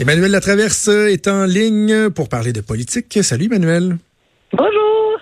Emmanuel 0.00 0.30
Latraverse 0.30 0.88
est 0.88 1.28
en 1.28 1.44
ligne 1.44 2.10
pour 2.10 2.28
parler 2.28 2.52
de 2.52 2.60
politique. 2.60 3.18
Salut 3.22 3.46
Emmanuel. 3.46 3.96
Bonjour. 4.52 5.18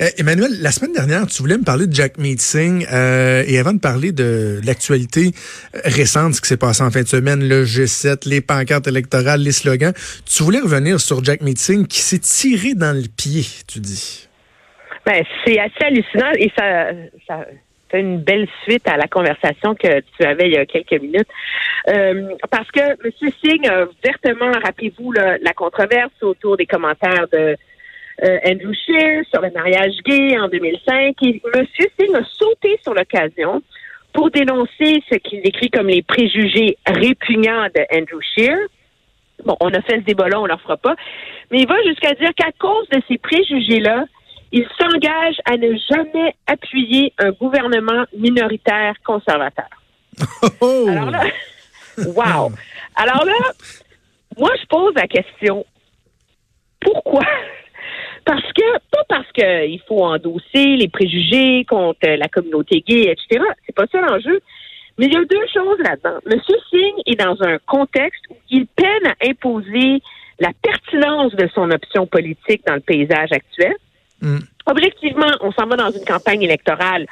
Euh, 0.00 0.06
Emmanuel, 0.18 0.50
la 0.60 0.72
semaine 0.72 0.92
dernière, 0.92 1.26
tu 1.26 1.42
voulais 1.42 1.58
me 1.58 1.62
parler 1.62 1.86
de 1.86 1.92
Jack 1.92 2.18
Meeting 2.18 2.86
euh, 2.90 3.44
et 3.46 3.58
avant 3.58 3.74
de 3.74 3.80
parler 3.80 4.12
de, 4.12 4.60
l'actualité 4.64 5.32
récente, 5.84 6.34
ce 6.34 6.40
qui 6.40 6.48
s'est 6.48 6.56
passé 6.56 6.82
en 6.82 6.90
fin 6.90 7.02
de 7.02 7.06
semaine, 7.06 7.46
le 7.46 7.64
G7, 7.64 8.28
les 8.28 8.40
pancartes 8.40 8.88
électorales, 8.88 9.40
les 9.40 9.52
slogans, 9.52 9.92
tu 10.26 10.42
voulais 10.42 10.60
revenir 10.60 11.00
sur 11.00 11.22
Jack 11.22 11.42
Meeting 11.42 11.86
qui 11.86 12.00
s'est 12.00 12.18
tiré 12.18 12.74
dans 12.74 12.96
le 12.96 13.08
pied, 13.08 13.44
tu 13.68 13.78
dis. 13.78 14.28
Ben, 15.06 15.22
c'est 15.44 15.60
assez 15.60 15.84
hallucinant 15.84 16.32
et 16.38 16.50
ça, 16.56 16.86
ça 17.26 17.46
une 18.00 18.18
belle 18.18 18.48
suite 18.62 18.86
à 18.88 18.96
la 18.96 19.06
conversation 19.06 19.74
que 19.74 20.00
tu 20.00 20.24
avais 20.24 20.46
il 20.46 20.54
y 20.54 20.56
a 20.56 20.66
quelques 20.66 21.00
minutes. 21.00 21.28
Euh, 21.88 22.30
parce 22.50 22.70
que 22.70 22.80
M. 22.80 23.32
Singh 23.42 23.68
a 23.68 23.86
vertement, 24.02 24.50
rappelez-vous, 24.64 25.12
la 25.12 25.52
controverse 25.54 26.12
autour 26.22 26.56
des 26.56 26.66
commentaires 26.66 27.26
de 27.32 27.56
euh, 28.22 28.38
Andrew 28.46 28.72
Scheer 28.72 29.24
sur 29.32 29.42
le 29.42 29.50
mariage 29.50 29.96
gay 30.04 30.38
en 30.38 30.48
2005. 30.48 31.16
Et 31.22 31.42
M. 31.54 31.66
Singh 31.76 32.14
a 32.14 32.24
sauté 32.24 32.78
sur 32.82 32.94
l'occasion 32.94 33.62
pour 34.12 34.30
dénoncer 34.30 35.02
ce 35.10 35.16
qu'il 35.16 35.42
décrit 35.42 35.70
comme 35.70 35.88
les 35.88 36.02
préjugés 36.02 36.78
répugnants 36.86 37.66
de 37.74 37.84
Andrew 37.92 38.20
Scheer. 38.34 38.56
Bon, 39.44 39.56
on 39.60 39.68
a 39.70 39.82
fait 39.82 39.96
ce 39.96 40.04
débat-là, 40.04 40.38
on 40.38 40.44
ne 40.44 40.48
leur 40.48 40.60
fera 40.60 40.76
pas. 40.76 40.94
Mais 41.50 41.58
il 41.58 41.68
va 41.68 41.82
jusqu'à 41.82 42.14
dire 42.14 42.30
qu'à 42.36 42.52
cause 42.58 42.88
de 42.90 43.02
ces 43.08 43.18
préjugés-là, 43.18 44.04
il 44.54 44.64
s'engage 44.78 45.34
à 45.46 45.56
ne 45.56 45.76
jamais 45.90 46.32
appuyer 46.46 47.12
un 47.18 47.32
gouvernement 47.32 48.04
minoritaire 48.16 48.94
conservateur. 49.04 49.68
Oh! 50.60 50.86
Alors 50.88 51.10
là, 51.10 51.24
wow! 51.98 52.52
Alors 52.94 53.24
là, 53.24 53.52
moi, 54.38 54.50
je 54.60 54.66
pose 54.66 54.94
la 54.94 55.08
question, 55.08 55.66
pourquoi? 56.80 57.24
Parce 58.24 58.52
que, 58.52 58.78
pas 58.90 59.04
parce 59.06 59.30
qu'il 59.32 59.80
faut 59.86 60.02
endosser 60.02 60.76
les 60.76 60.88
préjugés 60.88 61.66
contre 61.68 62.08
la 62.08 62.26
communauté 62.28 62.80
gay, 62.80 63.12
etc. 63.12 63.44
C'est 63.66 63.74
pas 63.74 63.84
ça 63.92 64.00
l'enjeu. 64.00 64.40
Mais 64.96 65.06
il 65.06 65.12
y 65.12 65.16
a 65.16 65.24
deux 65.26 65.46
choses 65.52 65.78
là-dedans. 65.80 66.20
Monsieur 66.24 66.56
Singh 66.70 67.02
est 67.04 67.20
dans 67.20 67.36
un 67.42 67.58
contexte 67.66 68.22
où 68.30 68.36
il 68.48 68.66
peine 68.66 69.06
à 69.08 69.28
imposer 69.28 70.00
la 70.38 70.52
pertinence 70.62 71.34
de 71.34 71.46
son 71.54 71.70
option 71.70 72.06
politique 72.06 72.62
dans 72.66 72.76
le 72.76 72.80
paysage 72.80 73.32
actuel. 73.32 73.74
Mm. 74.24 74.38
Objectivement, 74.66 75.30
on 75.40 75.52
s'en 75.52 75.66
va 75.66 75.76
dans 75.76 75.90
une 75.90 76.04
campagne 76.04 76.42
électorale 76.42 77.06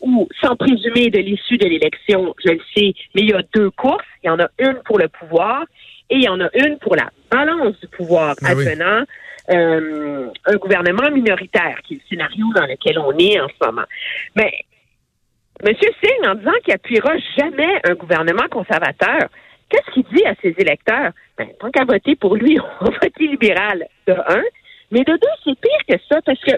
où, 0.00 0.28
sans 0.42 0.56
présumer 0.56 1.08
de 1.08 1.18
l'issue 1.18 1.56
de 1.56 1.66
l'élection, 1.66 2.34
je 2.44 2.52
le 2.52 2.60
sais, 2.74 2.92
mais 3.14 3.22
il 3.22 3.30
y 3.30 3.32
a 3.32 3.42
deux 3.54 3.70
courses. 3.70 4.04
Il 4.22 4.26
y 4.26 4.30
en 4.30 4.38
a 4.38 4.48
une 4.58 4.80
pour 4.84 4.98
le 4.98 5.08
pouvoir 5.08 5.64
et 6.10 6.16
il 6.16 6.24
y 6.24 6.28
en 6.28 6.40
a 6.40 6.48
une 6.54 6.78
pour 6.78 6.96
la 6.96 7.10
balance 7.30 7.78
du 7.80 7.88
pouvoir 7.88 8.34
ah 8.42 8.50
advenant 8.50 9.04
euh, 9.50 10.28
un 10.44 10.56
gouvernement 10.56 11.10
minoritaire, 11.10 11.78
qui 11.84 11.94
est 11.94 11.96
le 11.98 12.08
scénario 12.08 12.46
dans 12.54 12.66
lequel 12.66 12.98
on 12.98 13.16
est 13.18 13.40
en 13.40 13.48
ce 13.48 13.66
moment. 13.66 13.86
Mais 14.34 14.52
M. 15.64 15.74
Singh, 15.80 16.28
en 16.28 16.34
disant 16.34 16.52
qu'il 16.64 16.74
appuiera 16.74 17.12
jamais 17.38 17.80
un 17.84 17.94
gouvernement 17.94 18.46
conservateur, 18.50 19.28
qu'est-ce 19.68 19.90
qu'il 19.92 20.04
dit 20.12 20.24
à 20.26 20.34
ses 20.42 20.54
électeurs? 20.58 21.12
Ben, 21.38 21.48
tant 21.60 21.70
qu'à 21.70 21.84
voter 21.84 22.16
pour 22.16 22.36
lui, 22.36 22.58
on 22.80 22.84
va 22.84 22.90
voter 23.02 23.26
libéral, 23.28 23.86
de 24.06 24.12
un. 24.12 24.42
Mais 24.90 25.00
de 25.00 25.12
deux, 25.12 25.36
c'est 25.44 25.58
pire 25.58 25.86
que 25.88 26.02
ça, 26.08 26.20
parce 26.22 26.40
que 26.40 26.52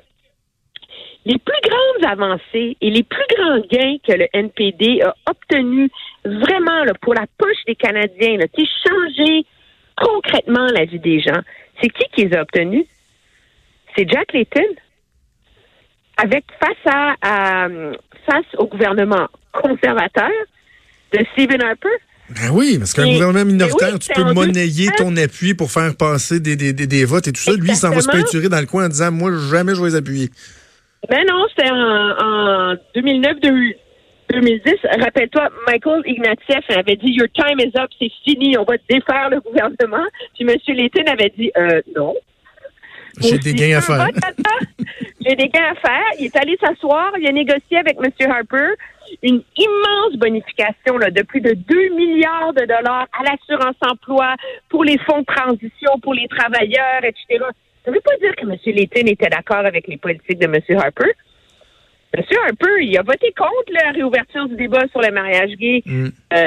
les 1.25 1.39
plus 1.39 1.61
grandes 1.63 2.13
avancées 2.13 2.77
et 2.81 2.91
les 2.91 3.03
plus 3.03 3.25
grands 3.37 3.59
gains 3.71 3.97
que 4.07 4.13
le 4.13 4.29
NPD 4.33 5.03
a 5.03 5.15
obtenus 5.29 5.91
vraiment 6.25 6.85
là, 6.85 6.93
pour 7.01 7.15
la 7.15 7.27
poche 7.37 7.65
des 7.67 7.75
Canadiens, 7.75 8.39
qui 8.53 8.69
changer 8.87 9.45
concrètement 9.97 10.67
la 10.75 10.85
vie 10.85 10.99
des 10.99 11.21
gens, 11.21 11.41
c'est 11.81 11.91
qui 11.91 12.05
qui 12.13 12.27
les 12.27 12.37
a 12.37 12.43
obtenus? 12.43 12.87
C'est 13.97 14.09
Jack 14.09 14.33
Layton. 14.33 14.75
Avec 16.17 16.45
face 16.59 16.93
à, 17.23 17.69
face 18.27 18.55
au 18.57 18.67
gouvernement 18.67 19.29
conservateur 19.53 20.31
de 21.13 21.25
Stephen 21.33 21.63
Harper. 21.63 21.89
Ben 22.31 22.51
oui, 22.53 22.77
parce 22.79 22.93
qu'un 22.93 23.11
gouvernement 23.11 23.45
minoritaire, 23.45 23.99
tu 23.99 24.13
peux 24.13 24.33
monnayer 24.35 24.91
ton 24.99 25.17
appui 25.17 25.55
pour 25.55 25.71
faire 25.71 25.97
passer 25.97 26.41
des, 26.41 26.57
des, 26.57 26.73
des, 26.73 27.05
votes 27.07 27.27
et 27.27 27.33
tout 27.33 27.41
ça. 27.41 27.53
Lui, 27.53 27.71
il 27.71 27.77
s'en 27.77 27.91
va 27.91 28.03
se 28.03 28.09
peinturer 28.09 28.49
dans 28.49 28.61
le 28.61 28.67
coin 28.67 28.85
en 28.87 28.89
disant 28.89 29.11
Moi, 29.11 29.31
jamais 29.51 29.75
je 29.75 29.81
vais 29.81 29.89
les 29.89 29.97
appuyer. 29.97 30.29
Ben 31.09 31.25
non, 31.27 31.47
c'était 31.49 31.71
en, 31.71 31.75
en 31.75 32.75
2009-2010. 32.95 33.75
Rappelle-toi, 35.03 35.49
Michael 35.67 36.03
Ignatieff 36.05 36.65
avait 36.69 36.97
dit 36.97 37.13
Your 37.13 37.29
time 37.35 37.61
is 37.61 37.73
up, 37.79 37.89
c'est 37.99 38.11
fini, 38.25 38.59
on 38.59 38.65
va 38.65 38.75
défaire 38.91 39.31
le 39.31 39.41
gouvernement. 39.41 40.05
Puis 40.35 40.45
M. 40.47 40.57
Layton 40.77 41.11
avait 41.11 41.33
dit 41.39 41.51
euh, 41.57 41.81
Non. 41.97 42.15
J'ai 43.21 43.39
des 43.39 43.55
gains 43.55 43.79
à 43.79 43.81
faire. 43.81 44.09
J'ai 45.21 45.37
des 45.37 45.49
gains 45.49 45.73
à 45.73 45.75
faire. 45.75 46.05
Il 46.19 46.27
est 46.27 46.37
allé 46.37 46.57
s'asseoir, 46.63 47.13
il 47.19 47.27
a 47.27 47.33
négocié 47.33 47.79
avec 47.79 47.97
M. 48.03 48.31
Harper 48.31 48.75
une 49.23 49.43
immense 49.57 50.17
bonification 50.17 50.99
là, 50.99 51.11
de 51.11 51.23
plus 51.23 51.41
de 51.41 51.53
2 51.53 51.89
milliards 51.95 52.53
de 52.53 52.65
dollars 52.67 53.07
à 53.19 53.25
l'assurance 53.25 53.77
emploi, 53.81 54.35
pour 54.69 54.85
les 54.85 54.99
fonds 54.99 55.21
de 55.21 55.25
transition, 55.25 55.99
pour 56.03 56.15
les 56.15 56.29
travailleurs, 56.29 57.03
etc. 57.03 57.45
Ça 57.85 57.91
ne 57.91 57.95
veut 57.95 58.01
pas 58.01 58.17
dire 58.21 58.35
que 58.37 58.43
M. 58.43 58.57
Layton 58.67 59.07
était 59.07 59.29
d'accord 59.29 59.65
avec 59.65 59.87
les 59.89 59.97
politiques 59.97 60.39
de 60.39 60.47
M. 60.47 60.79
Harper. 60.79 61.13
M. 62.13 62.25
Harper, 62.45 62.83
il 62.83 62.99
a 62.99 63.03
voté 63.03 63.33
contre 63.37 63.73
la 63.85 63.93
réouverture 63.93 64.49
du 64.49 64.57
débat 64.57 64.87
sur 64.91 65.01
le 65.01 65.11
mariage 65.11 65.53
gay 65.57 65.83
mm. 65.85 66.09
euh, 66.35 66.47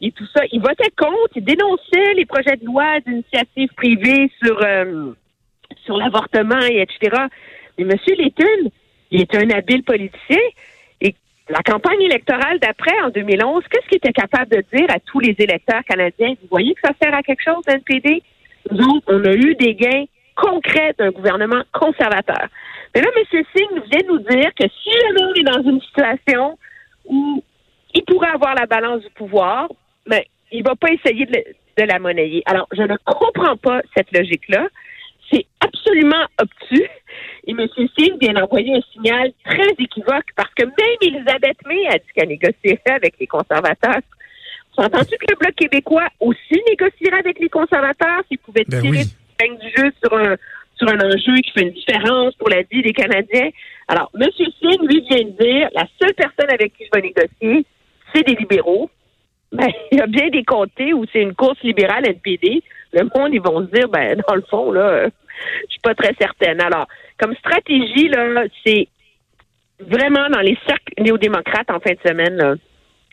et 0.00 0.12
tout 0.12 0.26
ça. 0.34 0.42
Il 0.52 0.60
votait 0.60 0.90
contre, 0.96 1.36
il 1.36 1.44
dénonçait 1.44 2.14
les 2.14 2.26
projets 2.26 2.56
de 2.56 2.64
loi 2.64 3.00
d'initiative 3.06 3.68
privée 3.76 4.30
sur, 4.42 4.58
euh, 4.62 5.12
sur 5.90 5.98
l'avortement, 5.98 6.60
et 6.60 6.82
etc. 6.82 7.24
Mais 7.76 7.84
M. 7.84 7.98
Layton, 8.16 8.70
il 9.10 9.22
est 9.22 9.34
un 9.34 9.50
habile 9.50 9.82
politicien. 9.82 10.38
Et 11.00 11.14
la 11.48 11.62
campagne 11.62 12.02
électorale 12.02 12.60
d'après, 12.60 13.00
en 13.02 13.08
2011, 13.08 13.64
qu'est-ce 13.68 13.88
qu'il 13.88 13.96
était 13.96 14.12
capable 14.12 14.50
de 14.50 14.64
dire 14.72 14.86
à 14.88 15.00
tous 15.00 15.18
les 15.18 15.34
électeurs 15.38 15.82
canadiens? 15.88 16.34
Vous 16.40 16.48
voyez 16.48 16.74
que 16.74 16.80
ça 16.84 16.92
sert 17.02 17.12
à 17.12 17.22
quelque 17.22 17.42
chose, 17.42 17.64
NPD? 17.66 18.22
Nous, 18.70 19.00
on 19.08 19.24
a 19.24 19.32
eu 19.32 19.56
des 19.56 19.74
gains 19.74 20.04
concrète 20.36 20.98
d'un 20.98 21.10
gouvernement 21.10 21.62
conservateur. 21.72 22.48
Mais 22.94 23.02
là, 23.02 23.08
M. 23.16 23.44
Singh 23.54 23.82
vient 23.90 24.08
nous 24.08 24.18
dire 24.20 24.50
que 24.58 24.66
si 24.68 24.90
jamais 24.90 25.24
on 25.24 25.34
est 25.34 25.42
dans 25.42 25.70
une 25.70 25.80
situation 25.80 26.58
où 27.06 27.42
il 27.94 28.04
pourrait 28.04 28.30
avoir 28.30 28.54
la 28.54 28.66
balance 28.66 29.02
du 29.02 29.10
pouvoir, 29.10 29.68
mais 30.06 30.26
il 30.52 30.62
va 30.62 30.76
pas 30.76 30.88
essayer 30.92 31.26
de, 31.26 31.42
la 31.82 31.98
monnayer. 31.98 32.42
Alors, 32.44 32.66
je 32.72 32.82
ne 32.82 32.94
comprends 33.06 33.56
pas 33.56 33.80
cette 33.96 34.12
logique-là. 34.12 34.68
C'est 35.30 35.46
absolument 35.60 36.24
obtus. 36.40 36.88
Et 37.46 37.52
M. 37.52 37.66
Singh 37.76 38.18
vient 38.20 38.34
d'envoyer 38.34 38.76
un 38.76 38.82
signal 38.92 39.32
très 39.44 39.70
équivoque 39.78 40.26
parce 40.36 40.52
que 40.54 40.64
même 40.64 40.96
Elisabeth 41.00 41.58
May 41.66 41.86
a 41.88 41.98
dit 41.98 42.04
qu'elle 42.14 42.28
négocierait 42.28 42.80
avec 42.86 43.14
les 43.18 43.26
conservateurs. 43.26 44.00
Vous 44.76 44.84
entendez 44.84 45.16
que 45.16 45.26
le 45.30 45.36
Bloc 45.36 45.54
québécois 45.54 46.08
aussi 46.20 46.60
négocierait 46.68 47.18
avec 47.18 47.38
les 47.38 47.48
conservateurs 47.48 48.22
s'il 48.28 48.38
pouvait 48.38 48.64
ben 48.66 48.80
tirer 48.80 49.04
du 49.04 49.68
jeu 49.76 49.90
sur 50.02 50.16
un, 50.16 50.36
sur 50.76 50.88
un 50.88 50.98
enjeu 51.00 51.34
qui 51.42 51.50
fait 51.52 51.62
une 51.62 51.72
différence 51.72 52.34
pour 52.36 52.48
la 52.48 52.62
vie 52.62 52.82
des 52.82 52.92
Canadiens? 52.92 53.50
Alors, 53.88 54.10
M. 54.14 54.28
Singh, 54.36 54.80
lui, 54.82 55.00
vient 55.08 55.24
de 55.24 55.42
dire, 55.42 55.68
la 55.74 55.86
seule 56.00 56.14
personne 56.14 56.50
avec 56.52 56.76
qui 56.76 56.84
je 56.84 56.90
vais 56.94 57.02
négocier, 57.02 57.64
c'est 58.14 58.26
des 58.26 58.34
libéraux. 58.34 58.90
Ben, 59.52 59.68
il 59.90 59.98
y 59.98 60.00
a 60.00 60.06
bien 60.06 60.28
des 60.28 60.44
comtés 60.44 60.92
où 60.92 61.04
c'est 61.12 61.22
une 61.22 61.34
course 61.34 61.60
libérale 61.62 62.06
NPD. 62.06 62.62
Le 62.92 63.04
monde, 63.14 63.32
ils 63.32 63.40
vont 63.40 63.60
se 63.66 63.70
dire, 63.70 63.88
ben, 63.88 64.20
dans 64.26 64.34
le 64.34 64.42
fond, 64.50 64.72
là, 64.72 65.06
je 65.06 65.70
suis 65.70 65.80
pas 65.80 65.94
très 65.94 66.14
certaine. 66.18 66.60
Alors, 66.60 66.86
comme 67.18 67.34
stratégie, 67.36 68.08
là, 68.08 68.44
c'est 68.64 68.88
vraiment 69.80 70.28
dans 70.30 70.40
les 70.40 70.58
cercles 70.66 70.94
néo-démocrates 70.98 71.70
en 71.70 71.80
fin 71.80 71.92
de 71.92 72.08
semaine, 72.08 72.36
là, 72.36 72.54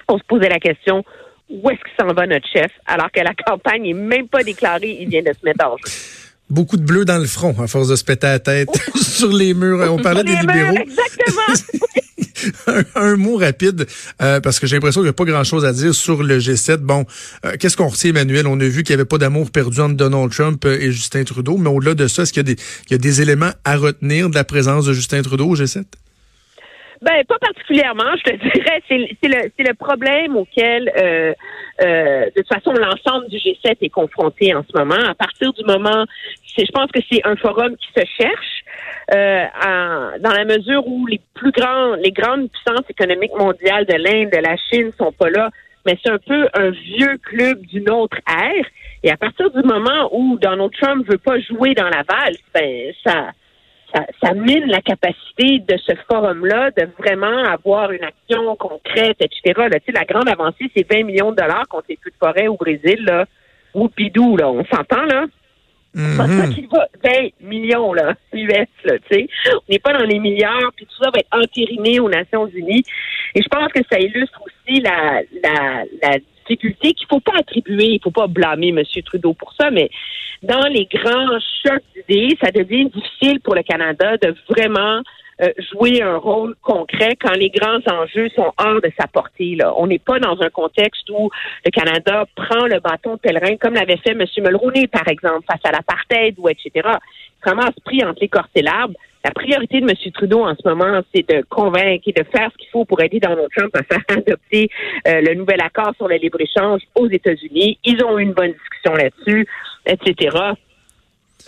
on 0.07 0.17
se 0.17 0.23
posait 0.27 0.49
la 0.49 0.59
question, 0.59 1.03
où 1.49 1.69
est-ce 1.69 1.79
qu'il 1.79 1.93
s'en 1.99 2.13
va 2.13 2.25
notre 2.25 2.47
chef, 2.47 2.71
alors 2.85 3.11
que 3.11 3.21
la 3.21 3.33
campagne 3.45 3.83
n'est 3.83 3.93
même 3.93 4.27
pas 4.27 4.43
déclarée, 4.43 4.97
il 5.01 5.09
vient 5.09 5.21
de 5.21 5.33
se 5.33 5.45
mettre 5.45 5.65
en 5.65 5.77
jeu. 5.77 5.83
Beaucoup 6.49 6.77
de 6.77 6.83
bleu 6.83 7.03
dans 7.03 7.17
le 7.17 7.27
front, 7.27 7.53
à 7.61 7.67
force 7.67 7.89
de 7.89 7.95
se 7.95 8.05
péter 8.05 8.27
la 8.27 8.39
tête 8.39 8.69
sur 8.95 9.29
les 9.29 9.53
murs. 9.53 9.79
On 9.91 10.01
parlait 10.01 10.23
des 10.23 10.35
libéraux. 10.35 10.77
exactement. 10.77 11.97
un, 12.95 13.15
mot 13.15 13.37
rapide, 13.37 13.85
euh, 14.21 14.39
parce 14.39 14.59
que 14.59 14.67
j'ai 14.67 14.75
l'impression 14.75 15.01
qu'il 15.01 15.07
n'y 15.07 15.11
a 15.11 15.13
pas 15.13 15.25
grand-chose 15.25 15.65
à 15.65 15.73
dire 15.73 15.93
sur 15.93 16.23
le 16.23 16.39
G7. 16.39 16.77
Bon, 16.77 17.05
euh, 17.45 17.53
qu'est-ce 17.59 17.77
qu'on 17.77 17.87
retient, 17.87 18.11
Emmanuel? 18.11 18.47
On 18.47 18.59
a 18.59 18.65
vu 18.65 18.83
qu'il 18.83 18.95
n'y 18.95 19.01
avait 19.01 19.07
pas 19.07 19.17
d'amour 19.17 19.51
perdu 19.51 19.79
entre 19.79 19.95
Donald 19.95 20.31
Trump 20.31 20.65
et 20.65 20.91
Justin 20.91 21.23
Trudeau, 21.23 21.57
mais 21.57 21.69
au-delà 21.69 21.93
de 21.93 22.07
ça, 22.07 22.23
est-ce 22.23 22.33
qu'il 22.33 22.47
y, 22.47 22.93
a 22.93 22.97
des 22.97 23.21
éléments 23.21 23.51
à 23.63 23.77
retenir 23.77 24.29
de 24.29 24.35
la 24.35 24.43
présence 24.43 24.85
de 24.85 24.93
Justin 24.93 25.21
Trudeau 25.21 25.49
au 25.49 25.55
G7? 25.55 25.85
Ben, 27.01 27.23
pas 27.27 27.37
particulièrement, 27.39 28.15
je 28.17 28.31
te 28.31 28.35
dirais. 28.35 28.81
C'est 28.89 29.63
le, 29.63 29.73
problème 29.73 30.35
auquel, 30.35 30.91
euh, 30.97 31.33
euh, 31.81 32.25
de 32.25 32.41
toute 32.41 32.47
façon, 32.47 32.73
l'ensemble 32.73 33.27
du 33.29 33.37
G7 33.37 33.77
est 33.81 33.89
confronté 33.89 34.55
en 34.55 34.63
ce 34.63 34.77
moment. 34.77 35.07
À 35.07 35.13
partir 35.13 35.53
du 35.53 35.63
moment, 35.63 36.05
je 36.57 36.71
pense 36.73 36.91
que 36.91 36.99
c'est 37.11 37.21
un 37.23 37.35
forum 37.35 37.75
qui 37.77 37.87
se 37.95 38.05
cherche, 38.19 38.56
euh, 39.13 40.17
dans 40.19 40.31
la 40.31 40.45
mesure 40.45 40.85
où 40.85 41.05
les 41.07 41.21
plus 41.33 41.51
grands, 41.51 41.95
les 41.95 42.11
grandes 42.11 42.49
puissances 42.49 42.89
économiques 42.89 43.35
mondiales 43.37 43.85
de 43.85 43.93
l'Inde, 43.93 44.31
de 44.31 44.37
la 44.37 44.57
Chine 44.69 44.91
sont 44.97 45.13
pas 45.13 45.29
là. 45.29 45.49
mais 45.85 45.97
c'est 46.03 46.11
un 46.11 46.17
peu 46.17 46.47
un 46.53 46.71
vieux 46.71 47.17
club 47.23 47.61
d'une 47.61 47.89
autre 47.89 48.17
ère. 48.27 48.65
Et 49.03 49.11
à 49.11 49.15
partir 49.15 49.49
du 49.51 49.63
moment 49.63 50.09
où 50.11 50.37
Donald 50.39 50.71
Trump 50.81 51.07
veut 51.09 51.17
pas 51.17 51.39
jouer 51.39 51.73
dans 51.73 51.87
la 51.87 52.03
valse, 52.03 52.41
ben 52.53 52.91
ça, 53.05 53.31
ça, 53.93 54.05
ça 54.21 54.33
mine 54.33 54.65
la 54.67 54.81
capacité 54.81 55.59
de 55.59 55.77
ce 55.77 55.93
forum-là 56.09 56.71
de 56.71 56.89
vraiment 56.97 57.45
avoir 57.45 57.91
une 57.91 58.03
action 58.03 58.55
concrète, 58.57 59.17
etc. 59.21 59.53
Là, 59.55 59.79
la 59.87 60.03
grande 60.03 60.27
avancée, 60.27 60.69
c'est 60.75 60.91
20 60.91 61.03
millions 61.03 61.31
de 61.31 61.37
dollars 61.37 61.67
contre 61.69 61.85
les 61.89 61.97
feux 62.03 62.09
de 62.09 62.15
forêt 62.19 62.47
au 62.47 62.55
Brésil. 62.55 63.05
Là. 63.05 63.25
Ou 63.73 63.87
pidou, 63.87 64.35
là, 64.35 64.49
on 64.49 64.65
s'entend, 64.65 65.05
là? 65.05 65.27
Mm 65.93 66.53
qu'il 66.53 66.67
va 66.67 66.87
20 67.03 67.29
millions 67.41 67.93
là, 67.93 68.13
US, 68.33 68.67
là, 68.83 68.99
tu 69.09 69.15
sais. 69.15 69.27
On 69.51 69.71
n'est 69.71 69.79
pas 69.79 69.93
dans 69.93 70.05
les 70.05 70.19
milliards, 70.19 70.71
puis 70.75 70.85
tout 70.85 71.03
ça 71.03 71.09
va 71.11 71.19
être 71.19 71.43
entériné 71.43 71.99
aux 71.99 72.09
Nations 72.09 72.47
Unies. 72.47 72.83
Et 73.35 73.41
je 73.41 73.47
pense 73.47 73.71
que 73.71 73.79
ça 73.91 73.99
illustre 73.99 74.39
aussi 74.45 74.81
la, 74.81 75.21
la, 75.43 75.83
la 76.01 76.17
difficulté 76.47 76.93
qu'il 76.93 77.07
faut 77.07 77.19
pas 77.19 77.37
attribuer, 77.39 77.85
il 77.85 77.99
faut 78.01 78.11
pas 78.11 78.27
blâmer 78.27 78.69
M. 78.69 78.83
Trudeau 79.05 79.33
pour 79.33 79.53
ça, 79.53 79.69
mais 79.71 79.89
dans 80.43 80.67
les 80.67 80.85
grands 80.85 81.39
chocs 81.65 81.83
d'idées, 81.95 82.37
ça 82.41 82.51
devient 82.51 82.89
difficile 82.89 83.39
pour 83.39 83.55
le 83.55 83.63
Canada 83.63 84.17
de 84.17 84.35
vraiment 84.49 85.01
euh, 85.41 85.49
jouer 85.71 86.01
un 86.01 86.17
rôle 86.17 86.55
concret 86.61 87.15
quand 87.19 87.33
les 87.33 87.49
grands 87.49 87.79
enjeux 87.91 88.29
sont 88.35 88.51
hors 88.57 88.81
de 88.81 88.91
sa 88.99 89.07
portée. 89.07 89.55
Là. 89.55 89.73
On 89.77 89.87
n'est 89.87 89.99
pas 89.99 90.19
dans 90.19 90.41
un 90.41 90.49
contexte 90.49 91.09
où 91.09 91.29
le 91.65 91.71
Canada 91.71 92.25
prend 92.35 92.65
le 92.65 92.79
bâton 92.79 93.17
pèlerin 93.17 93.55
comme 93.57 93.75
l'avait 93.75 93.97
fait 93.97 94.11
M. 94.11 94.25
Mulroney, 94.39 94.87
par 94.87 95.07
exemple, 95.07 95.45
face 95.45 95.61
à 95.63 95.71
l'apartheid 95.71 96.35
ou 96.37 96.49
etc. 96.49 96.89
Comment 97.41 97.67
se 97.67 97.81
pris 97.83 98.03
entre 98.03 98.19
les 98.21 98.27
corps 98.27 98.47
l'arbre. 98.55 98.95
La 99.23 99.31
priorité 99.31 99.81
de 99.81 99.89
M. 99.89 100.11
Trudeau 100.13 100.43
en 100.45 100.55
ce 100.55 100.67
moment, 100.67 101.01
c'est 101.13 101.27
de 101.27 101.43
convaincre 101.49 102.03
et 102.07 102.13
de 102.13 102.23
faire 102.23 102.49
ce 102.51 102.57
qu'il 102.57 102.69
faut 102.69 102.85
pour 102.85 103.01
aider 103.01 103.19
Donald 103.19 103.49
Trump 103.55 103.75
à 103.75 103.83
faire 103.93 104.03
adopter 104.09 104.69
euh, 105.07 105.21
le 105.21 105.33
nouvel 105.33 105.61
accord 105.61 105.93
sur 105.97 106.07
le 106.07 106.15
libre-échange 106.15 106.81
aux 106.95 107.09
États-Unis. 107.09 107.77
Ils 107.83 108.03
ont 108.03 108.17
eu 108.17 108.23
une 108.23 108.33
bonne 108.33 108.53
discussion 108.53 108.93
là-dessus, 108.93 109.45
etc. 109.85 110.37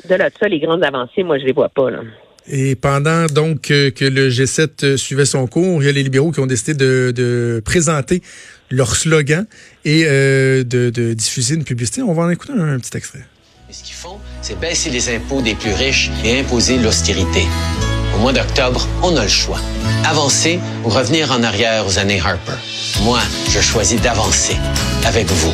De 0.09 0.15
là 0.15 0.29
de 0.29 0.35
ça, 0.37 0.47
les 0.47 0.59
grandes 0.59 0.83
avancées, 0.83 1.23
moi, 1.23 1.37
je 1.39 1.45
les 1.45 1.53
vois 1.53 1.69
pas. 1.69 1.89
Là. 1.89 2.01
Et 2.47 2.75
pendant 2.75 3.27
donc 3.27 3.71
euh, 3.71 3.91
que 3.91 4.05
le 4.05 4.29
G7 4.29 4.69
euh, 4.83 4.97
suivait 4.97 5.25
son 5.25 5.45
cours, 5.47 5.81
il 5.81 5.85
y 5.85 5.89
a 5.89 5.91
les 5.91 6.03
libéraux 6.03 6.31
qui 6.31 6.39
ont 6.39 6.47
décidé 6.47 6.73
de, 6.73 7.61
présenter 7.63 8.21
leur 8.71 8.95
slogan 8.95 9.45
et 9.85 10.03
euh, 10.05 10.63
de, 10.63 10.89
de, 10.89 11.13
diffuser 11.13 11.55
une 11.55 11.63
publicité. 11.63 12.01
On 12.01 12.13
va 12.13 12.23
en 12.23 12.29
écouter 12.29 12.53
un, 12.53 12.79
petit 12.79 12.95
extrait. 12.97 13.25
ce 13.69 13.83
qu'ils 13.83 13.95
font, 13.95 14.17
c'est 14.41 14.59
baisser 14.59 14.89
les 14.89 15.13
impôts 15.15 15.41
des 15.41 15.55
plus 15.55 15.73
riches 15.73 16.11
et 16.23 16.39
imposer 16.39 16.77
l'austérité. 16.77 17.43
Au 18.15 18.19
mois 18.19 18.33
d'octobre, 18.33 18.87
on 19.03 19.15
a 19.15 19.23
le 19.23 19.29
choix. 19.29 19.59
Avancer 20.05 20.59
ou 20.83 20.89
revenir 20.89 21.31
en 21.31 21.43
arrière 21.43 21.85
aux 21.85 21.99
années 21.99 22.19
Harper. 22.19 22.57
Moi, 23.03 23.19
je 23.49 23.59
choisis 23.59 24.01
d'avancer 24.01 24.55
avec 25.05 25.27
vous. 25.27 25.53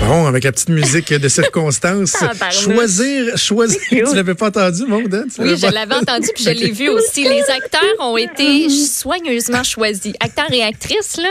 Bon, 0.00 0.26
avec 0.26 0.44
la 0.44 0.52
petite 0.52 0.68
musique 0.68 1.12
de 1.12 1.28
circonstance. 1.28 2.16
choisir, 2.50 3.36
choisir. 3.36 3.80
Tu 3.90 4.14
l'avais 4.14 4.34
pas 4.34 4.48
entendu, 4.48 4.84
mon 4.86 5.00
hein? 5.00 5.24
Oui, 5.38 5.56
je 5.56 5.72
l'avais 5.72 5.94
entendu 5.94 6.28
puis 6.34 6.44
je 6.44 6.50
l'ai 6.50 6.70
vu 6.70 6.88
aussi. 6.88 7.24
Les 7.24 7.42
acteurs 7.50 7.80
ont 8.00 8.16
été 8.16 8.68
soigneusement 8.68 9.62
choisis. 9.62 10.14
Acteurs 10.20 10.52
et 10.52 10.62
actrices, 10.62 11.16
là. 11.16 11.28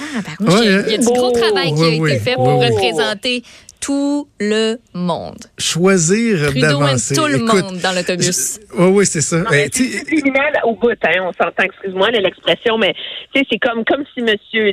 Ah, 0.00 0.20
ben, 0.40 0.62
il, 0.62 0.92
y 0.92 0.94
a, 0.94 0.98
du 0.98 1.06
gros 1.06 1.32
travail 1.32 1.74
qui 1.74 1.82
a 1.82 1.88
été 1.88 2.18
fait 2.20 2.34
pour 2.34 2.62
représenter 2.62 3.42
tout 3.80 4.28
le 4.40 4.76
monde. 4.94 5.38
Choisir 5.58 6.52
d'avancer. 6.52 7.14
tout 7.14 7.26
le 7.26 7.38
monde 7.38 7.78
dans 7.82 7.92
l'autobus. 7.94 8.60
Oui, 8.76 8.86
oui, 8.88 9.06
c'est 9.06 9.20
ça. 9.20 9.44
c'est 9.50 10.04
criminel 10.04 10.60
au 10.64 10.74
bout, 10.74 10.90
hein, 10.90 11.20
on 11.22 11.32
s'entend, 11.32 11.64
excuse-moi 11.64 12.10
l'expression, 12.10 12.78
mais 12.78 12.94
c'est 13.34 13.58
comme, 13.58 13.84
comme 13.84 14.04
si 14.14 14.22
monsieur, 14.22 14.72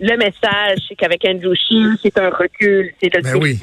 le 0.00 0.16
message, 0.16 0.78
c'est 0.88 0.94
qu'avec 0.94 1.24
Andrew 1.24 1.54
Scheer, 1.54 1.96
c'est 2.02 2.18
un 2.18 2.30
recul, 2.30 2.92
c'est 3.02 3.10
ben 3.10 3.56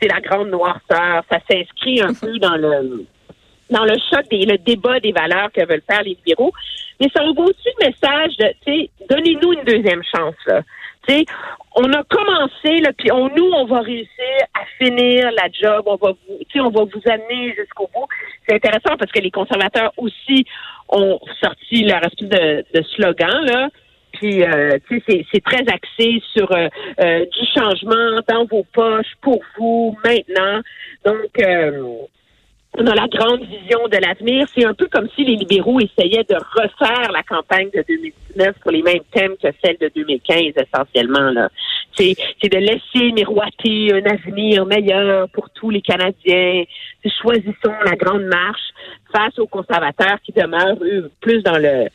c'est 0.00 0.08
la 0.08 0.20
grande 0.20 0.50
noirceur, 0.50 1.24
ça 1.30 1.38
s'inscrit 1.50 2.00
un 2.02 2.14
peu 2.14 2.38
dans 2.38 2.56
le 2.56 3.04
dans 3.70 3.84
le 3.84 3.96
choc 4.10 4.28
des 4.30 4.44
le 4.44 4.58
débat 4.58 5.00
des 5.00 5.12
valeurs 5.12 5.50
que 5.52 5.66
veulent 5.66 5.82
faire 5.88 6.02
les 6.02 6.16
libéraux. 6.26 6.52
Mais 7.00 7.08
ça 7.14 7.24
aussi 7.24 7.68
le 7.80 7.86
message 7.86 8.36
de, 8.36 8.46
tu 8.64 8.82
sais, 8.82 8.90
donnez-nous 9.08 9.52
une 9.52 9.64
deuxième 9.64 10.02
chance, 10.04 10.36
là 10.46 10.62
on 11.76 11.92
a 11.92 12.02
commencé, 12.04 12.82
puis 12.96 13.10
on, 13.12 13.28
nous, 13.28 13.50
on 13.52 13.64
va 13.66 13.80
réussir 13.80 14.08
à 14.54 14.64
finir 14.78 15.30
la 15.32 15.48
job, 15.50 15.82
on 15.86 15.96
va 15.96 16.12
vous, 16.12 16.60
on 16.60 16.70
va 16.70 16.84
vous 16.84 17.02
amener 17.10 17.54
jusqu'au 17.54 17.88
bout. 17.92 18.06
C'est 18.46 18.54
intéressant 18.54 18.96
parce 18.96 19.10
que 19.10 19.20
les 19.20 19.30
conservateurs 19.30 19.92
aussi 19.96 20.44
ont 20.88 21.18
sorti 21.42 21.84
leur 21.84 22.04
espèce 22.04 22.28
de, 22.28 22.82
slogan, 22.94 23.44
là. 23.44 23.68
Puis, 24.12 24.44
euh, 24.44 24.78
c'est 25.08 25.44
très 25.44 25.64
axé 25.66 26.22
sur 26.36 26.50
euh, 26.52 26.68
euh, 27.00 27.26
du 27.26 27.46
changement 27.52 28.20
dans 28.28 28.44
vos 28.44 28.64
poches, 28.72 29.12
pour 29.20 29.42
vous, 29.58 29.98
maintenant. 30.04 30.60
Donc, 31.04 31.32
a 32.78 32.94
la 32.94 33.06
grande 33.08 33.42
vision 33.42 33.86
de 33.88 33.96
l'avenir. 33.96 34.46
C'est 34.54 34.64
un 34.64 34.74
peu 34.74 34.88
comme 34.90 35.08
si 35.14 35.24
les 35.24 35.36
libéraux 35.36 35.80
essayaient 35.80 36.24
de 36.24 36.34
refaire 36.34 37.12
la 37.12 37.22
campagne 37.22 37.70
de 37.70 37.84
2019 37.86 38.56
pour 38.60 38.70
les 38.72 38.82
mêmes 38.82 39.04
thèmes 39.12 39.36
que 39.42 39.48
celle 39.64 39.76
de 39.80 39.90
2015 39.94 40.54
essentiellement. 40.56 41.30
Là, 41.30 41.48
c'est, 41.96 42.14
de 42.42 42.58
laisser 42.58 43.12
miroiter 43.12 43.92
un 43.92 44.04
avenir 44.10 44.66
meilleur 44.66 45.28
pour 45.30 45.50
tous 45.50 45.70
les 45.70 45.80
Canadiens. 45.80 46.64
Choisissons 47.22 47.72
la 47.84 47.96
grande 47.96 48.24
marche 48.24 48.72
face 49.12 49.38
aux 49.38 49.46
conservateurs 49.46 50.18
qui 50.24 50.32
demeurent 50.32 50.78
eux, 50.82 51.10
plus 51.20 51.42
dans 51.42 51.58
le 51.58 51.88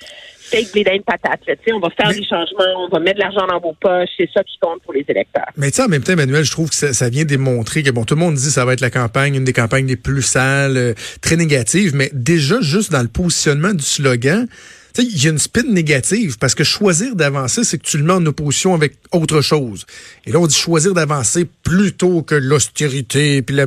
steak, 0.49 0.71
blé 0.71 0.83
de 0.83 1.03
patate. 1.03 1.41
on 1.73 1.79
va 1.79 1.89
faire 1.89 2.09
des 2.09 2.23
changements, 2.23 2.85
on 2.85 2.89
va 2.89 2.99
mettre 2.99 3.17
de 3.17 3.23
l'argent 3.23 3.45
dans 3.47 3.59
vos 3.59 3.75
poches. 3.79 4.09
C'est 4.17 4.29
ça 4.33 4.43
qui 4.43 4.57
compte 4.59 4.81
pour 4.83 4.93
les 4.93 5.05
électeurs. 5.07 5.47
Mais 5.57 5.69
tu 5.69 5.77
sais, 5.77 5.83
en 5.83 5.87
même 5.87 6.03
temps, 6.03 6.13
Emmanuel, 6.13 6.43
je 6.43 6.51
trouve 6.51 6.69
que 6.69 6.75
ça, 6.75 7.09
vient 7.09 7.25
démontrer 7.25 7.83
que, 7.83 7.91
bon, 7.91 8.03
tout 8.03 8.15
le 8.15 8.19
monde 8.19 8.35
dit 8.35 8.45
que 8.45 8.51
ça 8.51 8.65
va 8.65 8.73
être 8.73 8.81
la 8.81 8.89
campagne, 8.89 9.35
une 9.35 9.43
des 9.43 9.53
campagnes 9.53 9.87
les 9.87 9.95
plus 9.95 10.21
sales, 10.21 10.77
euh, 10.77 10.93
très 11.21 11.35
négatives, 11.35 11.95
mais 11.95 12.09
déjà, 12.13 12.61
juste 12.61 12.91
dans 12.91 13.01
le 13.01 13.07
positionnement 13.07 13.73
du 13.73 13.83
slogan, 13.83 14.47
il 14.97 15.23
y 15.23 15.27
a 15.27 15.29
une 15.29 15.37
spin 15.37 15.63
négative 15.63 16.37
parce 16.39 16.55
que 16.55 16.63
choisir 16.63 17.15
d'avancer, 17.15 17.63
c'est 17.63 17.77
que 17.77 17.85
tu 17.85 17.97
le 17.97 18.03
mets 18.03 18.13
en 18.13 18.25
opposition 18.25 18.73
avec 18.73 18.95
autre 19.11 19.41
chose. 19.41 19.85
Et 20.25 20.31
là, 20.31 20.39
on 20.39 20.47
dit 20.47 20.55
choisir 20.55 20.93
d'avancer 20.93 21.47
plutôt 21.63 22.21
que 22.21 22.35
l'austérité. 22.35 23.41
Puis 23.41 23.55
la, 23.55 23.65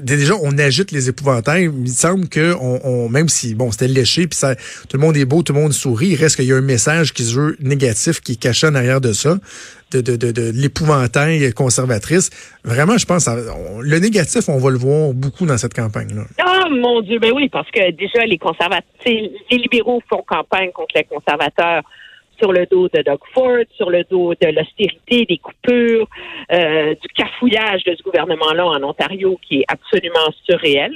déjà, 0.00 0.34
on 0.42 0.56
agite 0.58 0.90
les 0.90 1.08
épouvantails. 1.08 1.70
Il 1.84 1.92
semble 1.92 2.28
que 2.28 2.54
on, 2.60 3.08
même 3.08 3.28
si 3.28 3.54
bon, 3.54 3.70
c'était 3.70 3.88
léché, 3.88 4.26
puis 4.26 4.38
ça, 4.38 4.54
tout 4.54 4.96
le 4.96 5.00
monde 5.00 5.16
est 5.16 5.24
beau, 5.24 5.42
tout 5.42 5.52
le 5.52 5.60
monde 5.60 5.72
sourit, 5.72 6.08
il 6.08 6.16
reste 6.16 6.36
qu'il 6.36 6.46
y 6.46 6.52
a 6.52 6.56
un 6.56 6.60
message 6.60 7.12
qui 7.12 7.24
se 7.24 7.34
veut 7.34 7.56
négatif 7.60 8.20
qui 8.20 8.32
est 8.32 8.36
caché 8.36 8.66
en 8.66 8.74
arrière 8.74 9.00
de 9.00 9.12
ça 9.12 9.38
de, 9.92 10.00
de, 10.00 10.16
de, 10.16 10.32
de 10.32 10.50
l'épouvantail 10.54 11.52
conservatrice. 11.52 12.30
Vraiment, 12.64 12.98
je 12.98 13.06
pense, 13.06 13.28
le 13.28 13.98
négatif, 13.98 14.48
on 14.48 14.58
va 14.58 14.70
le 14.70 14.78
voir 14.78 15.12
beaucoup 15.14 15.46
dans 15.46 15.58
cette 15.58 15.74
campagne-là. 15.74 16.24
Oh 16.44 16.70
mon 16.70 17.00
Dieu, 17.00 17.18
ben 17.18 17.32
oui, 17.34 17.48
parce 17.48 17.70
que 17.70 17.90
déjà, 17.92 18.24
les 18.26 18.38
conservateurs, 18.38 18.84
les 19.06 19.32
libéraux 19.50 20.02
font 20.08 20.22
campagne 20.26 20.70
contre 20.72 20.94
les 20.96 21.04
conservateurs 21.04 21.82
sur 22.38 22.52
le 22.52 22.66
dos 22.66 22.88
de 22.88 23.02
Doug 23.02 23.18
Ford, 23.34 23.64
sur 23.76 23.90
le 23.90 24.04
dos 24.08 24.32
de 24.40 24.46
l'austérité, 24.46 25.26
des 25.28 25.38
coupures, 25.38 26.06
euh, 26.52 26.94
du 26.94 27.08
cafouillage 27.16 27.82
de 27.84 27.96
ce 27.96 28.02
gouvernement-là 28.02 28.64
en 28.64 28.82
Ontario 28.84 29.38
qui 29.46 29.60
est 29.60 29.64
absolument 29.68 30.32
surréel. 30.44 30.94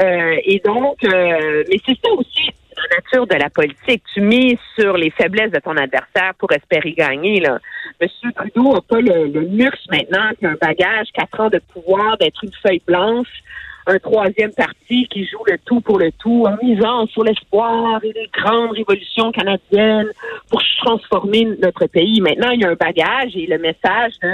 Euh, 0.00 0.36
et 0.44 0.60
donc, 0.64 1.02
euh, 1.04 1.64
mais 1.68 1.80
c'est 1.86 1.96
ça 2.04 2.12
aussi 2.12 2.50
la 2.78 2.96
nature 2.96 3.26
de 3.26 3.34
la 3.34 3.50
politique. 3.50 4.02
Tu 4.14 4.20
mises 4.20 4.58
sur 4.78 4.96
les 4.96 5.10
faiblesses 5.10 5.52
de 5.52 5.60
ton 5.60 5.76
adversaire 5.76 6.34
pour 6.38 6.52
espérer 6.52 6.92
gagner. 6.92 7.40
Là. 7.40 7.58
Monsieur 8.00 8.32
Trudeau 8.32 8.74
n'a 8.74 8.80
pas 8.80 9.00
le, 9.00 9.26
luxe 9.26 9.86
maintenant 9.90 10.30
qu'un 10.40 10.54
bagage, 10.60 11.08
quatre 11.12 11.40
ans 11.40 11.50
de 11.50 11.60
pouvoir, 11.72 12.16
d'être 12.18 12.42
une 12.44 12.52
feuille 12.62 12.82
blanche, 12.86 13.42
un 13.86 13.98
troisième 13.98 14.52
parti 14.52 15.08
qui 15.08 15.26
joue 15.26 15.42
le 15.46 15.56
tout 15.64 15.80
pour 15.80 15.98
le 15.98 16.12
tout 16.12 16.44
en 16.46 16.56
misant 16.62 17.06
sur 17.06 17.24
l'espoir 17.24 18.00
et 18.04 18.12
les 18.12 18.28
grandes 18.32 18.72
révolutions 18.72 19.32
canadiennes 19.32 20.10
pour 20.50 20.62
transformer 20.84 21.46
notre 21.62 21.86
pays. 21.86 22.20
Maintenant, 22.20 22.50
il 22.50 22.60
y 22.60 22.64
a 22.64 22.70
un 22.70 22.74
bagage 22.74 23.34
et 23.34 23.46
le 23.46 23.58
message 23.58 24.12
de 24.22 24.28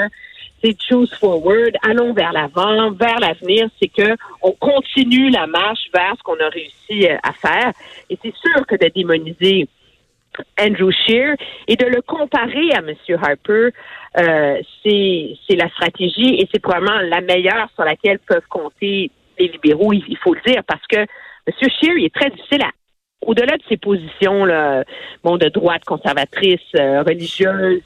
choose 0.78 1.12
forward, 1.14 1.76
allons 1.82 2.12
vers 2.12 2.32
l'avant, 2.32 2.90
vers 2.92 3.18
l'avenir, 3.20 3.68
c'est 3.80 3.88
que 3.88 4.16
on 4.42 4.52
continue 4.52 5.30
la 5.30 5.46
marche 5.46 5.88
vers 5.92 6.14
ce 6.16 6.22
qu'on 6.22 6.38
a 6.38 6.48
réussi 6.48 7.06
euh, 7.06 7.16
à 7.22 7.32
faire. 7.32 7.72
Et 8.10 8.18
c'est 8.22 8.34
sûr 8.34 8.66
que 8.66 8.76
de 8.76 8.90
démoniser 8.94 9.68
Andrew 10.58 10.90
Scheer 10.90 11.36
et 11.68 11.76
de 11.76 11.86
le 11.86 12.02
comparer 12.02 12.72
à 12.72 12.78
M. 12.78 12.94
Harper, 13.22 13.68
euh, 14.18 14.60
c'est 14.82 15.56
la 15.56 15.68
stratégie 15.70 16.40
et 16.40 16.48
c'est 16.52 16.60
probablement 16.60 16.98
la 17.00 17.20
meilleure 17.20 17.68
sur 17.74 17.84
laquelle 17.84 18.18
peuvent 18.18 18.46
compter 18.48 19.10
les 19.38 19.48
libéraux, 19.48 19.92
il, 19.92 20.16
faut 20.18 20.34
le 20.34 20.40
dire, 20.46 20.62
parce 20.66 20.86
que 20.88 20.98
M. 20.98 21.06
Scheer, 21.60 21.98
il 21.98 22.04
est 22.04 22.14
très 22.14 22.30
difficile 22.30 22.62
à 22.62 22.70
au-delà 23.26 23.56
de 23.56 23.62
ses 23.68 23.76
positions 23.76 24.46
bon, 25.22 25.36
de 25.36 25.48
droite 25.48 25.84
conservatrice, 25.84 26.60
euh, 26.78 27.02
religieuse, 27.02 27.82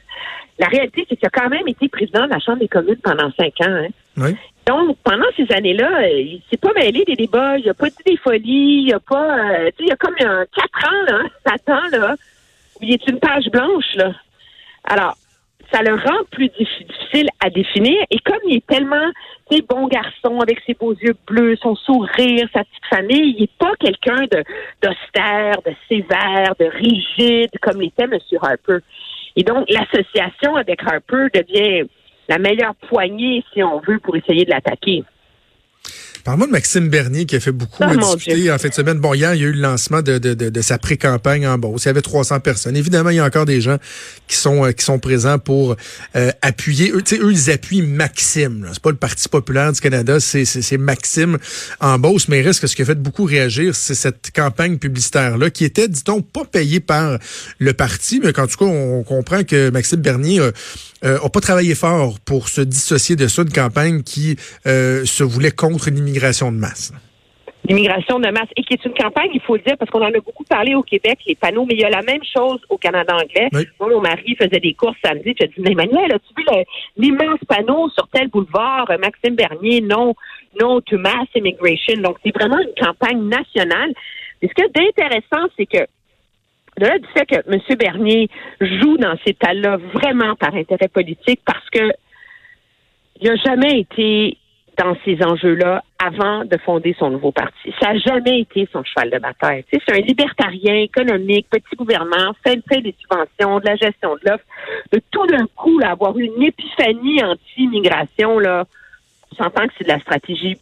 la 0.59 0.67
réalité, 0.67 1.07
c'est 1.09 1.17
qu'il 1.17 1.27
a 1.27 1.31
quand 1.31 1.49
même 1.49 1.69
été 1.69 1.89
président 1.89 2.25
de 2.25 2.31
la 2.31 2.41
Chambre 2.41 2.59
des 2.59 2.69
communes 2.69 2.99
pendant 3.03 3.31
cinq 3.39 3.61
ans. 3.61 3.85
Hein. 3.85 3.89
Oui. 4.17 4.37
Donc, 4.67 4.99
pendant 5.03 5.27
ces 5.37 5.51
années-là, 5.53 6.03
euh, 6.03 6.21
il 6.21 6.43
s'est 6.51 6.59
pas 6.59 6.73
mêlé 6.75 7.05
des 7.05 7.15
débats, 7.15 7.57
il 7.59 7.69
a 7.71 7.75
pas 7.75 7.89
dit 7.89 7.97
des 8.05 8.17
folies, 8.17 8.85
il 8.87 8.93
a 8.93 9.01
pas... 9.01 9.39
Euh, 9.39 9.71
tu 9.71 9.79
sais, 9.79 9.85
il 9.85 9.89
y 9.89 9.93
a 9.93 9.97
comme 9.97 10.15
un 10.21 10.45
quatre 10.55 10.93
ans, 10.93 11.05
là, 11.09 11.23
Satan, 11.47 11.99
là, 11.99 12.17
où 12.77 12.79
il 12.85 12.93
est 12.93 13.07
une 13.09 13.19
page 13.19 13.47
blanche, 13.51 13.95
là. 13.95 14.13
Alors, 14.85 15.17
ça 15.73 15.83
le 15.83 15.95
rend 15.95 16.25
plus 16.31 16.49
difficile 16.49 17.29
à 17.41 17.51
définir. 17.51 17.97
Et 18.11 18.19
comme 18.19 18.41
il 18.47 18.57
est 18.57 18.67
tellement, 18.67 19.11
tu 19.51 19.63
bon 19.63 19.87
garçon 19.87 20.41
avec 20.41 20.61
ses 20.67 20.75
beaux 20.75 20.95
yeux 20.95 21.17
bleus, 21.27 21.57
son 21.63 21.75
sourire, 21.77 22.49
sa 22.53 22.65
petite 22.65 22.87
famille, 22.89 23.35
il 23.37 23.41
n'est 23.41 23.51
pas 23.59 23.73
quelqu'un 23.79 24.25
de 24.31 24.45
d'austère, 24.83 25.63
de 25.65 25.73
sévère, 25.89 26.55
de 26.59 26.67
rigide 26.67 27.51
comme 27.61 27.81
l'était 27.81 28.05
M. 28.05 28.19
Harper. 28.41 28.79
Et 29.39 29.45
donc, 29.45 29.71
l'association 29.71 30.57
avec 30.57 30.83
Harper 30.83 31.29
devient 31.33 31.89
la 32.29 32.39
meilleure 32.39 32.75
poignée, 32.75 33.45
si 33.53 33.63
on 33.63 33.79
veut, 33.79 34.01
pour 34.01 34.17
essayer 34.17 34.45
de 34.45 34.51
l'attaquer. 34.51 35.05
Parle-moi 36.29 36.47
de 36.47 36.53
Maxime 36.53 36.91
Bernier 36.91 37.25
qui 37.25 37.37
a 37.37 37.41
fait 37.41 37.53
beaucoup 37.53 37.83
oh, 37.91 37.97
discuter 37.97 38.53
en 38.53 38.59
fin 38.59 38.69
de 38.69 38.75
semaine. 38.75 38.99
Bon, 38.99 39.15
hier, 39.15 39.35
il 39.35 39.41
y 39.41 39.45
a 39.47 39.49
eu 39.49 39.53
le 39.53 39.63
lancement 39.63 40.03
de, 40.03 40.19
de, 40.19 40.35
de, 40.35 40.61
sa 40.61 40.77
pré-campagne 40.77 41.49
en 41.49 41.57
Beauce. 41.57 41.85
Il 41.85 41.87
y 41.87 41.89
avait 41.89 42.03
300 42.03 42.41
personnes. 42.41 42.77
Évidemment, 42.77 43.09
il 43.09 43.17
y 43.17 43.19
a 43.19 43.25
encore 43.25 43.47
des 43.47 43.63
gens 43.63 43.79
qui 44.27 44.37
sont 44.37 44.67
euh, 44.67 44.73
qui 44.73 44.85
sont 44.85 44.99
présents 44.99 45.39
pour 45.39 45.75
euh, 46.17 46.31
appuyer. 46.43 46.91
Eux, 46.91 47.03
eux, 47.13 47.33
ils 47.33 47.51
appuient 47.51 47.81
Maxime. 47.81 48.69
C'est 48.75 48.83
pas 48.83 48.91
le 48.91 48.99
Parti 48.99 49.27
populaire 49.31 49.73
du 49.73 49.81
Canada, 49.81 50.21
c'est 50.21 50.77
Maxime 50.77 51.39
en 51.81 51.99
Beauce. 51.99 52.29
Mais 52.29 52.41
il 52.41 52.43
reste 52.43 52.61
que 52.61 52.67
ce 52.67 52.77
qui 52.77 52.83
a 52.83 52.85
fait 52.85 53.01
beaucoup 53.01 53.25
réagir, 53.25 53.75
c'est 53.75 53.95
cette 53.95 54.31
campagne 54.31 54.77
publicitaire-là 54.77 55.49
qui 55.49 55.65
était, 55.65 55.89
dit-on, 55.89 56.21
pas 56.21 56.45
payée 56.45 56.81
par 56.81 57.17
le 57.59 57.73
parti, 57.73 58.21
mais 58.23 58.35
qu'en 58.35 58.47
tout 58.47 58.59
cas, 58.59 58.67
on 58.67 59.03
comprend 59.03 59.45
que 59.45 59.71
Maxime 59.71 60.03
Bernier 60.03 60.43
euh, 61.05 61.19
euh, 61.23 61.29
pas 61.29 61.41
travaillé 61.41 61.75
fort 61.75 62.19
pour 62.25 62.49
se 62.49 62.61
dissocier 62.61 63.17
de 63.17 63.27
ça, 63.27 63.43
une 63.43 63.53
campagne 63.53 64.03
qui 64.03 64.37
euh, 64.67 65.05
se 65.05 65.23
voulait 65.23 65.51
contre 65.51 65.91
l'immigration 65.91 66.51
de 66.53 66.57
masse. 66.57 66.93
L'immigration 67.65 68.19
de 68.19 68.31
masse, 68.31 68.49
et 68.57 68.63
qui 68.63 68.75
est 68.75 68.85
une 68.85 68.95
campagne, 68.95 69.31
il 69.35 69.41
faut 69.43 69.57
le 69.57 69.63
dire, 69.63 69.77
parce 69.79 69.91
qu'on 69.91 70.01
en 70.01 70.09
a 70.09 70.21
beaucoup 70.21 70.45
parlé 70.45 70.75
au 70.75 70.83
Québec, 70.83 71.19
les 71.27 71.35
panneaux, 71.35 71.67
mais 71.67 71.75
il 71.75 71.81
y 71.81 71.85
a 71.85 71.91
la 71.91 72.03
même 72.03 72.23
chose 72.25 72.61
au 72.71 72.79
Canada 72.79 73.15
anglais. 73.15 73.49
Moi, 73.53 73.91
mon 73.91 74.01
mari 74.01 74.37
faisait 74.41 74.61
des 74.61 74.73
courses 74.73 74.97
samedi, 75.05 75.35
tu 75.35 75.45
as 75.45 75.49
dit, 75.49 75.71
Emmanuel, 75.71 76.13
as-tu 76.13 76.35
vu 76.37 76.45
l'immense 76.97 77.41
panneau 77.47 77.91
sur 77.91 78.09
tel 78.09 78.29
boulevard, 78.29 78.87
euh, 78.91 78.97
Maxime 78.99 79.35
Bernier, 79.35 79.83
non, 79.83 80.15
non 80.59 80.81
to 80.81 80.97
mass 80.99 81.29
immigration. 81.35 82.01
Donc, 82.01 82.17
c'est 82.25 82.35
vraiment 82.35 82.59
une 82.59 82.85
campagne 82.85 83.23
nationale. 83.29 83.93
Et 84.41 84.49
ce 84.49 84.55
qui 84.55 84.63
est 84.63 84.89
intéressant, 84.89 85.47
c'est 85.59 85.67
que 85.67 85.85
Là, 86.79 86.99
du 86.99 87.07
fait 87.09 87.27
que 87.27 87.37
M. 87.53 87.61
Bernier 87.77 88.29
joue 88.61 88.97
dans 88.99 89.17
ces 89.27 89.35
tas-là 89.35 89.79
vraiment 89.93 90.37
par 90.37 90.55
intérêt 90.55 90.89
politique 90.89 91.41
parce 91.45 91.69
que 91.71 91.93
il 93.21 93.29
n'a 93.29 93.37
jamais 93.37 93.81
été 93.81 94.39
dans 94.79 94.97
ces 95.05 95.19
enjeux-là 95.25 95.83
avant 95.99 96.45
de 96.45 96.57
fonder 96.59 96.95
son 96.97 97.11
nouveau 97.11 97.33
parti. 97.33 97.75
Ça 97.81 97.93
n'a 97.93 97.99
jamais 97.99 98.41
été 98.41 98.69
son 98.73 98.85
cheval 98.85 99.11
de 99.11 99.19
bataille. 99.19 99.65
c'est 99.73 99.93
un 99.93 100.01
libertarien 100.01 100.77
économique, 100.77 101.49
petit 101.51 101.75
gouvernement, 101.77 102.33
fait, 102.45 102.61
fait 102.69 102.81
des 102.81 102.95
subventions, 103.01 103.59
de 103.59 103.67
la 103.67 103.75
gestion 103.75 104.15
de 104.15 104.31
l'offre. 104.31 104.45
De 104.93 105.01
tout 105.11 105.27
d'un 105.27 105.47
coup, 105.57 105.81
là, 105.81 105.91
avoir 105.91 106.17
une 106.17 106.41
épiphanie 106.41 107.25
anti-immigration, 107.25 108.39
là, 108.39 108.67
on 109.33 109.43
s'entend 109.43 109.67
que 109.67 109.73
c'est 109.79 109.85
de 109.85 109.89
la 109.89 109.99
stratégie 109.99 110.57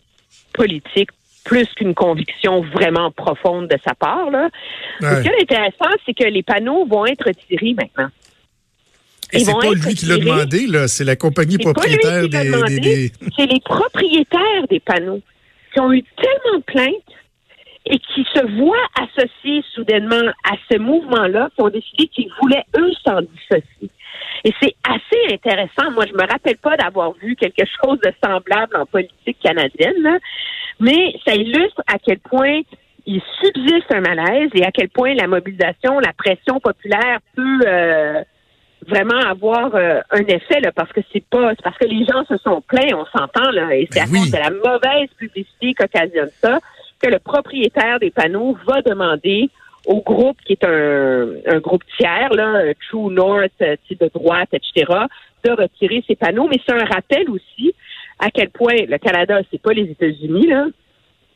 politique 0.54 1.11
plus 1.47 1.67
qu'une 1.76 1.95
conviction 1.95 2.61
vraiment 2.61 3.11
profonde 3.12 3.69
de 3.69 3.76
sa 3.87 3.95
part. 3.95 4.31
Là. 4.31 4.49
Ce 5.00 5.23
qui 5.23 5.29
est 5.29 5.43
intéressant, 5.43 5.95
c'est 6.05 6.12
que 6.12 6.25
les 6.25 6.43
panneaux 6.43 6.85
vont 6.87 7.07
être 7.07 7.31
tirés 7.49 7.75
maintenant. 7.75 8.11
Et 9.33 9.41
c'est 9.41 9.53
pas 9.53 9.73
lui 9.73 9.95
qui 9.95 10.07
l'a 10.07 10.19
demandé, 10.19 10.67
là. 10.67 10.88
C'est 10.88 11.05
la 11.05 11.17
compagnie 11.17 11.59
propriétaire 11.59 12.29
des, 12.29 13.12
C'est 13.37 13.47
les 13.47 13.61
propriétaires 13.61 14.67
des 14.69 14.81
panneaux 14.81 15.21
qui 15.73 15.81
ont 15.81 15.93
eu 15.93 16.03
tellement 16.03 16.59
de 16.59 16.65
plaintes 16.65 17.17
et 17.87 17.99
qui 17.99 18.26
se 18.35 18.45
voient 18.59 18.87
associés 19.00 19.62
soudainement 19.73 20.33
à 20.45 20.55
ce 20.71 20.79
mouvement-là, 20.79 21.50
qui 21.55 21.62
ont 21.62 21.69
décidé 21.69 22.09
qu'ils 22.09 22.31
voulaient, 22.41 22.65
eux, 22.76 22.91
s'en 23.05 23.21
dissocier. 23.21 23.91
Et 24.47 24.55
c'est 24.62 24.76
assez 24.88 25.35
intéressant. 25.35 25.91
Moi, 25.91 26.05
je 26.07 26.12
me 26.12 26.25
rappelle 26.25 26.57
pas 26.59 26.76
d'avoir 26.76 27.12
vu 27.15 27.35
quelque 27.35 27.65
chose 27.85 27.99
de 27.99 28.12
semblable 28.25 28.76
en 28.76 28.87
politique 28.87 29.38
canadienne. 29.43 30.00
Là. 30.00 30.19
Mais 30.79 31.15
ça 31.26 31.35
illustre 31.35 31.83
à 31.88 31.99
quel 31.99 32.21
point 32.21 32.61
il 33.07 33.21
subsiste 33.43 33.91
un 33.91 34.00
malaise 34.00 34.50
et 34.55 34.65
à 34.65 34.71
quel 34.71 34.88
point 34.88 35.15
la 35.15 35.26
mobilisation, 35.26 35.99
la 35.99 36.12
pression 36.12 36.61
populaire 36.61 37.19
peut 37.35 37.61
euh, 37.67 38.23
vraiment 38.87 39.19
avoir 39.19 39.75
euh, 39.75 40.00
un 40.11 40.25
effet 40.26 40.61
là, 40.61 40.71
parce 40.71 40.93
que 40.93 41.00
c'est 41.12 41.25
pas 41.25 41.53
parce 41.62 41.79
que 41.79 41.87
les 41.87 42.05
gens 42.05 42.25
se 42.26 42.37
sont 42.38 42.62
plaints, 42.62 42.95
on 42.95 43.07
s'entend 43.07 43.50
là, 43.50 43.75
et 43.75 43.88
c'est 43.91 44.00
à 44.00 44.07
ben 44.07 44.19
cause 44.19 44.31
de 44.31 44.38
la 44.38 44.50
mauvaise 44.50 45.09
publicité 45.17 45.75
qu'occasionne 45.75 46.31
ça 46.41 46.59
que 47.00 47.09
le 47.09 47.19
propriétaire 47.19 48.00
des 48.00 48.11
panneaux 48.11 48.57
va 48.67 48.83
demander 48.83 49.50
au 49.87 50.02
groupe 50.02 50.37
qui 50.45 50.52
est 50.52 50.64
un, 50.64 51.28
un 51.47 51.59
groupe 51.59 51.85
tiers, 51.97 52.33
là, 52.35 52.75
True 52.88 53.11
North, 53.11 53.52
euh, 53.62 53.76
de 53.88 54.11
droite, 54.12 54.49
etc., 54.52 54.93
de 55.45 55.50
retirer 55.50 56.05
ses 56.07 56.16
panneaux. 56.16 56.49
Mais 56.49 56.61
c'est 56.66 56.75
un 56.75 56.85
rappel 56.85 57.31
aussi 57.31 57.75
à 58.19 58.31
quel 58.31 58.50
point 58.50 58.75
le 58.88 58.99
Canada, 58.99 59.40
c'est 59.50 59.61
pas 59.61 59.73
les 59.73 59.90
États-Unis, 59.90 60.49
là. 60.49 60.66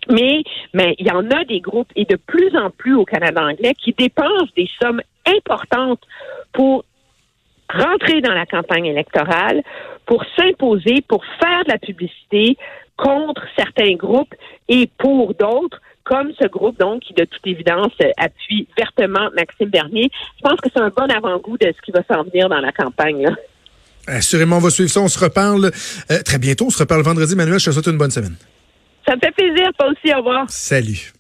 Mais, 0.09 0.43
mais 0.73 0.95
il 0.99 1.07
y 1.07 1.11
en 1.11 1.31
a 1.31 1.45
des 1.45 1.61
groupes, 1.61 1.93
et 1.95 2.05
de 2.05 2.17
plus 2.17 2.57
en 2.57 2.71
plus 2.71 2.95
au 2.95 3.05
Canada 3.05 3.43
anglais, 3.43 3.75
qui 3.79 3.93
dépensent 3.93 4.51
des 4.57 4.69
sommes 4.83 5.03
importantes 5.27 6.03
pour 6.53 6.85
rentrer 7.73 8.21
dans 8.21 8.33
la 8.33 8.47
campagne 8.47 8.87
électorale, 8.87 9.63
pour 10.07 10.25
s'imposer, 10.37 11.03
pour 11.07 11.25
faire 11.25 11.65
de 11.65 11.71
la 11.71 11.79
publicité 11.79 12.57
contre 12.97 13.43
certains 13.57 13.95
groupes 13.95 14.35
et 14.69 14.89
pour 14.99 15.35
d'autres, 15.35 15.81
comme 16.05 16.33
ce 16.41 16.47
groupe, 16.47 16.79
donc, 16.79 17.03
qui 17.03 17.15
de 17.15 17.25
toute 17.25 17.47
évidence 17.47 17.93
appuie 18.17 18.67
vertement 18.77 19.31
Maxime 19.37 19.69
Bernier. 19.69 20.11
Je 20.37 20.49
pense 20.49 20.61
que 20.61 20.69
c'est 20.75 20.81
un 20.81 20.89
bon 20.89 21.11
avant-goût 21.11 21.59
de 21.59 21.73
ce 21.77 21.83
qui 21.83 21.93
va 21.93 22.03
s'en 22.11 22.25
venir 22.25 22.49
dans 22.49 22.61
la 22.61 22.73
campagne. 22.73 23.23
Là. 23.23 23.37
Assurément, 24.07 24.57
on 24.57 24.61
va 24.61 24.71
suivre 24.71 24.91
ça. 24.91 25.01
On 25.01 25.09
se 25.09 25.19
reparle 25.19 25.71
euh, 26.11 26.23
très 26.23 26.39
bientôt. 26.39 26.67
On 26.67 26.71
se 26.71 26.79
reparle 26.79 27.03
vendredi. 27.03 27.37
Manuel, 27.37 27.59
je 27.61 27.67
te 27.67 27.71
souhaite 27.71 27.87
une 27.87 27.99
bonne 27.99 28.11
semaine. 28.11 28.35
Ça 29.07 29.15
me 29.15 29.21
fait 29.21 29.33
plaisir. 29.33 29.71
Toi 29.79 29.89
aussi. 29.91 30.13
Au 30.15 30.19
revoir. 30.19 30.45
Salut. 30.49 31.13